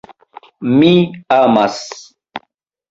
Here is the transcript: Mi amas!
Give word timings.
Mi 0.77 0.89
amas! 1.39 1.79